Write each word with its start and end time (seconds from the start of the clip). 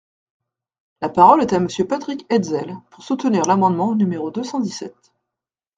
La 1.01 1.09
parole 1.09 1.43
est 1.43 1.53
à 1.53 1.59
Monsieur 1.59 1.85
Patrick 1.85 2.25
Hetzel, 2.31 2.75
pour 2.89 3.03
soutenir 3.03 3.45
l’amendement 3.45 3.93
numéro 3.93 4.31
deux 4.31 4.43
cent 4.43 4.59
dix-sept. 4.59 5.13